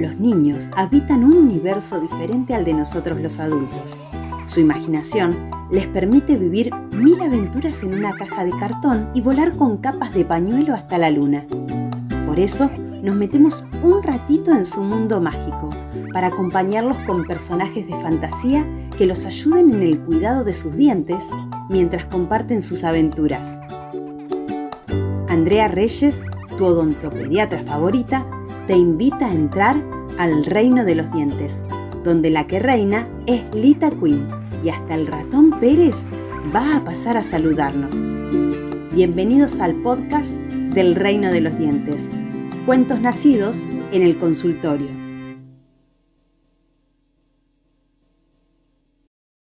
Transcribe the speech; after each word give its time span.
Los 0.00 0.18
niños 0.18 0.70
habitan 0.76 1.24
un 1.24 1.34
universo 1.34 2.00
diferente 2.00 2.54
al 2.54 2.64
de 2.64 2.72
nosotros 2.72 3.20
los 3.20 3.38
adultos. 3.38 4.00
Su 4.46 4.60
imaginación 4.60 5.50
les 5.70 5.86
permite 5.88 6.38
vivir 6.38 6.70
mil 6.92 7.20
aventuras 7.20 7.82
en 7.82 7.92
una 7.92 8.14
caja 8.14 8.46
de 8.46 8.50
cartón 8.52 9.10
y 9.12 9.20
volar 9.20 9.56
con 9.56 9.76
capas 9.76 10.14
de 10.14 10.24
pañuelo 10.24 10.72
hasta 10.72 10.96
la 10.96 11.10
luna. 11.10 11.44
Por 12.26 12.40
eso 12.40 12.70
nos 13.02 13.14
metemos 13.14 13.66
un 13.82 14.02
ratito 14.02 14.52
en 14.52 14.64
su 14.64 14.82
mundo 14.82 15.20
mágico 15.20 15.68
para 16.14 16.28
acompañarlos 16.28 16.96
con 17.00 17.26
personajes 17.26 17.86
de 17.86 17.92
fantasía 18.00 18.66
que 18.96 19.04
los 19.04 19.26
ayuden 19.26 19.70
en 19.70 19.82
el 19.82 20.00
cuidado 20.00 20.44
de 20.44 20.54
sus 20.54 20.74
dientes 20.78 21.26
mientras 21.68 22.06
comparten 22.06 22.62
sus 22.62 22.84
aventuras. 22.84 23.60
Andrea 25.28 25.68
Reyes, 25.68 26.22
tu 26.56 26.64
odontopediatra 26.64 27.62
favorita, 27.64 28.26
te 28.70 28.76
invita 28.76 29.26
a 29.26 29.34
entrar 29.34 29.82
al 30.16 30.44
reino 30.44 30.84
de 30.84 30.94
los 30.94 31.10
dientes, 31.10 31.60
donde 32.04 32.30
la 32.30 32.46
que 32.46 32.60
reina 32.60 33.08
es 33.26 33.52
Lita 33.52 33.90
Queen 33.90 34.30
y 34.62 34.68
hasta 34.68 34.94
el 34.94 35.08
ratón 35.08 35.58
Pérez 35.58 36.04
va 36.54 36.76
a 36.76 36.84
pasar 36.84 37.16
a 37.16 37.24
saludarnos. 37.24 37.90
Bienvenidos 38.94 39.58
al 39.58 39.74
podcast 39.82 40.34
del 40.34 40.94
Reino 40.94 41.32
de 41.32 41.40
los 41.40 41.58
Dientes. 41.58 42.08
Cuentos 42.64 43.00
nacidos 43.00 43.64
en 43.90 44.02
el 44.02 44.16
consultorio. 44.20 44.90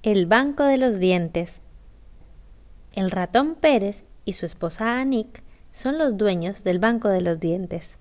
El 0.00 0.24
Banco 0.24 0.62
de 0.62 0.78
los 0.78 0.98
Dientes. 0.98 1.60
El 2.94 3.10
ratón 3.10 3.54
Pérez 3.54 4.02
y 4.24 4.32
su 4.32 4.46
esposa 4.46 4.98
Anik 4.98 5.42
son 5.72 5.98
los 5.98 6.16
dueños 6.16 6.64
del 6.64 6.78
Banco 6.78 7.08
de 7.08 7.20
los 7.20 7.38
Dientes, 7.38 7.99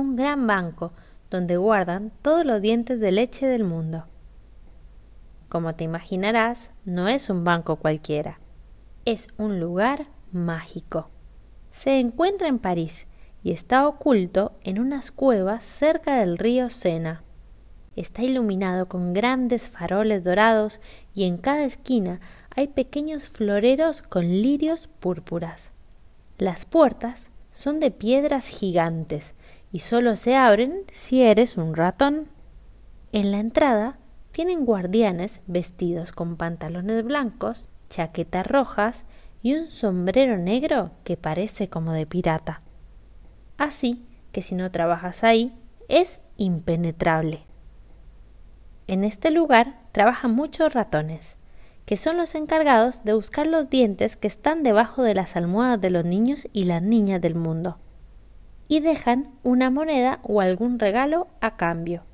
un 0.00 0.16
gran 0.16 0.46
banco 0.46 0.92
donde 1.30 1.56
guardan 1.56 2.10
todos 2.22 2.44
los 2.44 2.60
dientes 2.60 2.98
de 2.98 3.12
leche 3.12 3.46
del 3.46 3.64
mundo. 3.64 4.06
Como 5.48 5.74
te 5.74 5.84
imaginarás, 5.84 6.70
no 6.84 7.08
es 7.08 7.30
un 7.30 7.44
banco 7.44 7.76
cualquiera, 7.76 8.40
es 9.04 9.28
un 9.36 9.60
lugar 9.60 10.04
mágico. 10.32 11.08
Se 11.70 11.98
encuentra 11.98 12.48
en 12.48 12.58
París 12.58 13.06
y 13.42 13.52
está 13.52 13.86
oculto 13.86 14.52
en 14.62 14.78
unas 14.78 15.10
cuevas 15.10 15.64
cerca 15.64 16.16
del 16.18 16.38
río 16.38 16.68
Sena. 16.68 17.22
Está 17.96 18.22
iluminado 18.22 18.88
con 18.88 19.12
grandes 19.12 19.68
faroles 19.68 20.24
dorados 20.24 20.80
y 21.14 21.24
en 21.24 21.36
cada 21.36 21.64
esquina 21.64 22.20
hay 22.54 22.68
pequeños 22.68 23.28
floreros 23.28 24.02
con 24.02 24.26
lirios 24.26 24.86
púrpuras. 24.86 25.70
Las 26.38 26.64
puertas 26.64 27.30
son 27.50 27.80
de 27.80 27.90
piedras 27.90 28.48
gigantes 28.48 29.34
y 29.72 29.80
solo 29.80 30.16
se 30.16 30.36
abren 30.36 30.84
si 30.92 31.22
eres 31.22 31.56
un 31.56 31.74
ratón. 31.74 32.28
En 33.12 33.30
la 33.30 33.38
entrada 33.38 33.98
tienen 34.32 34.64
guardianes 34.64 35.40
vestidos 35.46 36.12
con 36.12 36.36
pantalones 36.36 37.04
blancos, 37.04 37.68
chaquetas 37.88 38.46
rojas 38.46 39.04
y 39.42 39.54
un 39.54 39.70
sombrero 39.70 40.36
negro 40.36 40.90
que 41.04 41.16
parece 41.16 41.68
como 41.68 41.92
de 41.92 42.06
pirata. 42.06 42.62
Así 43.58 44.06
que 44.32 44.42
si 44.42 44.54
no 44.54 44.70
trabajas 44.70 45.24
ahí, 45.24 45.52
es 45.88 46.20
impenetrable. 46.36 47.46
En 48.86 49.04
este 49.04 49.30
lugar 49.30 49.78
trabajan 49.92 50.34
muchos 50.34 50.72
ratones, 50.72 51.36
que 51.84 51.96
son 51.96 52.16
los 52.16 52.34
encargados 52.34 53.04
de 53.04 53.14
buscar 53.14 53.46
los 53.46 53.68
dientes 53.68 54.16
que 54.16 54.28
están 54.28 54.62
debajo 54.62 55.02
de 55.02 55.14
las 55.14 55.36
almohadas 55.36 55.80
de 55.80 55.90
los 55.90 56.04
niños 56.04 56.48
y 56.52 56.64
las 56.64 56.82
niñas 56.82 57.20
del 57.20 57.34
mundo, 57.34 57.78
y 58.70 58.78
dejan 58.78 59.32
una 59.42 59.68
moneda 59.68 60.20
o 60.22 60.40
algún 60.40 60.78
regalo 60.78 61.26
a 61.40 61.56
cambio. 61.56 62.04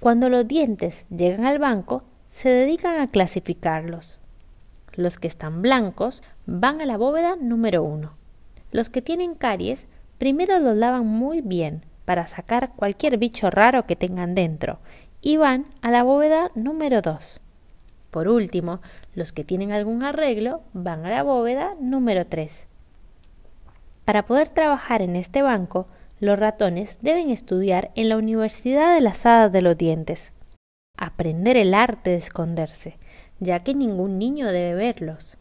Cuando 0.00 0.30
los 0.30 0.48
dientes 0.48 1.04
llegan 1.10 1.44
al 1.44 1.58
banco, 1.58 2.02
se 2.30 2.48
dedican 2.48 2.98
a 2.98 3.08
clasificarlos. 3.08 4.18
Los 4.94 5.18
que 5.18 5.28
están 5.28 5.60
blancos 5.60 6.22
van 6.46 6.80
a 6.80 6.86
la 6.86 6.96
bóveda 6.96 7.36
número 7.36 7.82
uno. 7.82 8.14
Los 8.72 8.88
que 8.88 9.02
tienen 9.02 9.34
caries 9.34 9.86
primero 10.16 10.58
los 10.60 10.78
lavan 10.78 11.06
muy 11.06 11.42
bien 11.42 11.84
para 12.06 12.26
sacar 12.26 12.72
cualquier 12.74 13.18
bicho 13.18 13.50
raro 13.50 13.84
que 13.84 13.96
tengan 13.96 14.34
dentro 14.34 14.78
y 15.20 15.36
van 15.36 15.66
a 15.82 15.90
la 15.90 16.04
bóveda 16.04 16.52
número 16.54 17.02
dos. 17.02 17.42
Por 18.10 18.28
último, 18.28 18.80
los 19.14 19.34
que 19.34 19.44
tienen 19.44 19.72
algún 19.72 20.04
arreglo 20.04 20.62
van 20.72 21.04
a 21.04 21.10
la 21.10 21.22
bóveda 21.22 21.74
número 21.80 22.26
tres. 22.26 22.66
Para 24.04 24.26
poder 24.26 24.50
trabajar 24.50 25.00
en 25.00 25.16
este 25.16 25.42
banco, 25.42 25.86
los 26.20 26.38
ratones 26.38 26.98
deben 27.00 27.30
estudiar 27.30 27.90
en 27.94 28.08
la 28.08 28.16
Universidad 28.16 28.94
de 28.94 29.00
las 29.00 29.24
Hadas 29.24 29.50
de 29.50 29.62
los 29.62 29.76
Dientes, 29.76 30.32
aprender 30.96 31.56
el 31.56 31.74
arte 31.74 32.10
de 32.10 32.16
esconderse, 32.16 32.98
ya 33.40 33.60
que 33.60 33.74
ningún 33.74 34.18
niño 34.18 34.52
debe 34.52 34.74
verlos, 34.74 35.38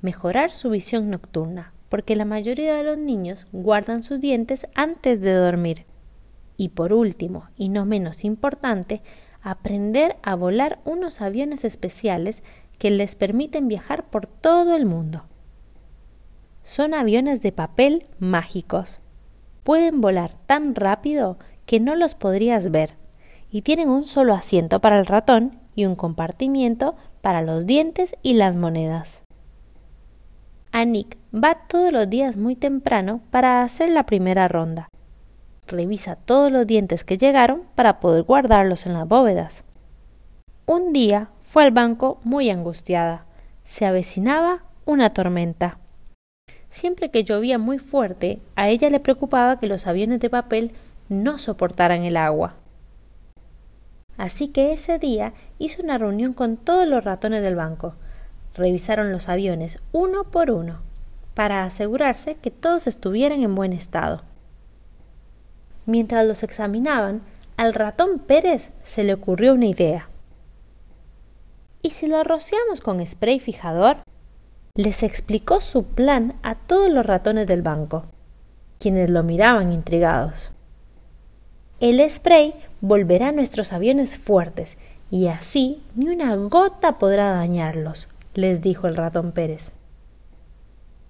mejorar 0.00 0.52
su 0.52 0.70
visión 0.70 1.10
nocturna, 1.10 1.72
porque 1.88 2.16
la 2.16 2.24
mayoría 2.24 2.74
de 2.76 2.84
los 2.84 2.98
niños 2.98 3.46
guardan 3.52 4.02
sus 4.02 4.20
dientes 4.20 4.66
antes 4.74 5.20
de 5.20 5.32
dormir. 5.32 5.84
Y 6.56 6.70
por 6.70 6.92
último, 6.92 7.48
y 7.56 7.68
no 7.68 7.84
menos 7.84 8.24
importante, 8.24 9.02
aprender 9.42 10.16
a 10.22 10.34
volar 10.34 10.80
unos 10.84 11.20
aviones 11.20 11.64
especiales 11.64 12.42
que 12.78 12.90
les 12.90 13.14
permiten 13.14 13.68
viajar 13.68 14.08
por 14.08 14.26
todo 14.26 14.76
el 14.76 14.86
mundo. 14.86 15.24
Son 16.68 16.92
aviones 16.92 17.40
de 17.40 17.50
papel 17.50 18.04
mágicos 18.18 19.00
pueden 19.62 20.02
volar 20.02 20.34
tan 20.44 20.74
rápido 20.74 21.38
que 21.64 21.80
no 21.80 21.96
los 21.96 22.14
podrías 22.14 22.70
ver, 22.70 22.90
y 23.50 23.62
tienen 23.62 23.88
un 23.88 24.02
solo 24.02 24.34
asiento 24.34 24.78
para 24.78 24.98
el 24.98 25.06
ratón 25.06 25.60
y 25.74 25.86
un 25.86 25.96
compartimiento 25.96 26.94
para 27.22 27.40
los 27.40 27.64
dientes 27.64 28.16
y 28.22 28.34
las 28.34 28.58
monedas. 28.58 29.22
Anik 30.70 31.16
va 31.34 31.66
todos 31.68 31.90
los 31.90 32.10
días 32.10 32.36
muy 32.36 32.54
temprano 32.54 33.22
para 33.30 33.62
hacer 33.62 33.88
la 33.88 34.04
primera 34.04 34.46
ronda. 34.46 34.90
Revisa 35.66 36.16
todos 36.16 36.52
los 36.52 36.66
dientes 36.66 37.02
que 37.02 37.16
llegaron 37.16 37.62
para 37.76 37.98
poder 37.98 38.24
guardarlos 38.24 38.84
en 38.84 38.92
las 38.92 39.08
bóvedas. 39.08 39.64
Un 40.66 40.92
día 40.92 41.30
fue 41.44 41.64
al 41.64 41.70
banco 41.70 42.20
muy 42.24 42.50
angustiada. 42.50 43.24
Se 43.64 43.86
avecinaba 43.86 44.64
una 44.84 45.14
tormenta. 45.14 45.78
Siempre 46.70 47.10
que 47.10 47.24
llovía 47.24 47.58
muy 47.58 47.78
fuerte, 47.78 48.40
a 48.56 48.68
ella 48.68 48.90
le 48.90 49.00
preocupaba 49.00 49.58
que 49.58 49.66
los 49.66 49.86
aviones 49.86 50.20
de 50.20 50.30
papel 50.30 50.72
no 51.08 51.38
soportaran 51.38 52.04
el 52.04 52.16
agua. 52.16 52.54
Así 54.16 54.48
que 54.48 54.72
ese 54.72 54.98
día 54.98 55.32
hizo 55.58 55.82
una 55.82 55.96
reunión 55.96 56.32
con 56.32 56.56
todos 56.56 56.86
los 56.86 57.04
ratones 57.04 57.42
del 57.42 57.54
banco. 57.54 57.94
Revisaron 58.54 59.12
los 59.12 59.28
aviones 59.28 59.78
uno 59.92 60.24
por 60.24 60.50
uno, 60.50 60.80
para 61.34 61.64
asegurarse 61.64 62.34
que 62.34 62.50
todos 62.50 62.88
estuvieran 62.88 63.42
en 63.42 63.54
buen 63.54 63.72
estado. 63.72 64.22
Mientras 65.86 66.26
los 66.26 66.42
examinaban, 66.42 67.22
al 67.56 67.74
ratón 67.74 68.18
Pérez 68.18 68.72
se 68.82 69.04
le 69.04 69.14
ocurrió 69.14 69.54
una 69.54 69.66
idea. 69.66 70.08
¿Y 71.80 71.90
si 71.90 72.08
lo 72.08 72.22
rociamos 72.24 72.80
con 72.80 73.04
spray 73.06 73.38
fijador? 73.38 74.02
Les 74.78 75.02
explicó 75.02 75.60
su 75.60 75.82
plan 75.82 76.34
a 76.44 76.54
todos 76.54 76.88
los 76.88 77.04
ratones 77.04 77.48
del 77.48 77.62
banco, 77.62 78.04
quienes 78.78 79.10
lo 79.10 79.24
miraban 79.24 79.72
intrigados. 79.72 80.52
El 81.80 82.08
spray 82.08 82.54
volverá 82.80 83.30
a 83.30 83.32
nuestros 83.32 83.72
aviones 83.72 84.18
fuertes 84.18 84.78
y 85.10 85.26
así 85.26 85.82
ni 85.96 86.10
una 86.10 86.36
gota 86.36 86.96
podrá 86.98 87.32
dañarlos, 87.32 88.06
les 88.34 88.62
dijo 88.62 88.86
el 88.86 88.94
ratón 88.94 89.32
Pérez. 89.32 89.72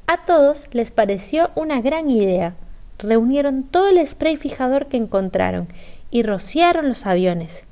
A 0.07 0.25
todos 0.25 0.69
les 0.73 0.91
pareció 0.91 1.51
una 1.55 1.83
gran 1.83 2.09
idea. 2.09 2.55
Reunieron 2.99 3.65
todo 3.65 3.89
el 3.89 4.07
spray 4.07 4.37
fijador 4.37 4.87
que 4.87 4.97
encontraron 4.97 5.69
y 6.11 6.23
rociaron 6.23 6.89
los 6.89 7.05
aviones. 7.05 7.65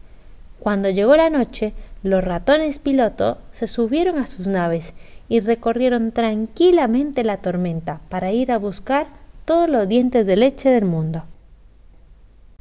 Cuando 0.60 0.90
llegó 0.90 1.16
la 1.16 1.30
noche, 1.30 1.72
los 2.02 2.22
ratones 2.22 2.78
piloto 2.78 3.38
se 3.52 3.66
subieron 3.66 4.18
a 4.18 4.26
sus 4.26 4.46
naves 4.46 4.94
y 5.28 5.40
recorrieron 5.40 6.12
tranquilamente 6.12 7.24
la 7.24 7.38
tormenta 7.38 8.00
para 8.08 8.32
ir 8.32 8.52
a 8.52 8.58
buscar 8.58 9.08
todos 9.44 9.68
los 9.68 9.88
dientes 9.88 10.26
de 10.26 10.36
leche 10.36 10.70
del 10.70 10.84
mundo. 10.84 11.24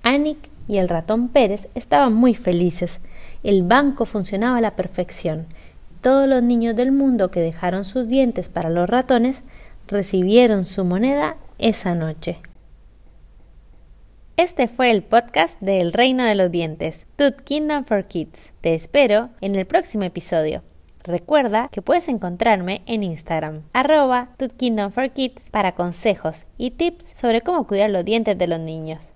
Anik 0.03 0.49
y 0.67 0.77
el 0.77 0.89
ratón 0.89 1.29
Pérez 1.29 1.67
estaban 1.75 2.13
muy 2.13 2.33
felices. 2.33 2.99
El 3.43 3.63
banco 3.63 4.05
funcionaba 4.05 4.57
a 4.57 4.61
la 4.61 4.75
perfección. 4.75 5.45
Todos 6.01 6.27
los 6.29 6.41
niños 6.41 6.75
del 6.75 6.91
mundo 6.91 7.31
que 7.31 7.39
dejaron 7.39 7.85
sus 7.85 8.07
dientes 8.07 8.49
para 8.49 8.69
los 8.69 8.89
ratones 8.89 9.43
recibieron 9.87 10.65
su 10.65 10.85
moneda 10.85 11.37
esa 11.57 11.95
noche. 11.95 12.39
Este 14.37 14.67
fue 14.67 14.91
el 14.91 15.01
podcast 15.01 15.57
de 15.61 15.79
El 15.79 15.93
Reino 15.93 16.25
de 16.25 16.35
los 16.35 16.51
Dientes, 16.51 17.07
Tooth 17.15 17.39
Kingdom 17.45 17.85
for 17.85 18.03
Kids. 18.03 18.51
Te 18.59 18.75
espero 18.75 19.29
en 19.39 19.55
el 19.55 19.65
próximo 19.65 20.03
episodio. 20.03 20.61
Recuerda 21.05 21.69
que 21.71 21.81
puedes 21.81 22.09
encontrarme 22.09 22.81
en 22.85 23.03
Instagram, 23.03 23.61
arroba 23.71 24.35
Kingdom 24.57 24.91
for 24.91 25.09
Kids, 25.11 25.49
para 25.51 25.73
consejos 25.73 26.43
y 26.57 26.71
tips 26.71 27.17
sobre 27.17 27.39
cómo 27.39 27.65
cuidar 27.65 27.91
los 27.91 28.03
dientes 28.03 28.37
de 28.37 28.47
los 28.47 28.59
niños. 28.59 29.13